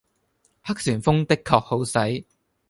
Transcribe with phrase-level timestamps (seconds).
[0.63, 2.25] 黑旋風的確好使